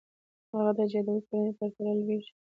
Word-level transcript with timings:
هغه 0.51 0.71
د 0.77 0.79
جادوګرې 0.91 1.25
کورنۍ 1.29 1.51
پرته 1.57 1.81
لوېږي. 1.99 2.31